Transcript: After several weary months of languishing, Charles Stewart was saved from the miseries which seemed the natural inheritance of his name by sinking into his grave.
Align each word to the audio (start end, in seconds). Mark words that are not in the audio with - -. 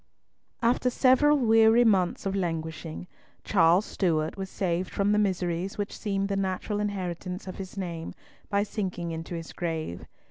After 0.63 0.89
several 0.89 1.37
weary 1.37 1.83
months 1.85 2.25
of 2.25 2.35
languishing, 2.35 3.05
Charles 3.43 3.85
Stewart 3.85 4.35
was 4.35 4.49
saved 4.49 4.89
from 4.91 5.11
the 5.11 5.19
miseries 5.19 5.77
which 5.77 5.95
seemed 5.95 6.27
the 6.27 6.35
natural 6.35 6.79
inheritance 6.79 7.45
of 7.47 7.57
his 7.57 7.77
name 7.77 8.15
by 8.49 8.63
sinking 8.63 9.11
into 9.11 9.35
his 9.35 9.53
grave. 9.53 10.07